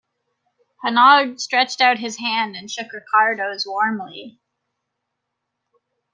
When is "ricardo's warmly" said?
2.91-4.39